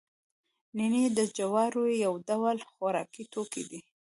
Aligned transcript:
نینې 0.77 1.03
د 1.17 1.19
جوارو 1.37 1.83
یو 2.05 2.13
ډول 2.27 2.57
خوراکي 2.69 3.23
توکی 3.33 3.63
دی 3.69 3.79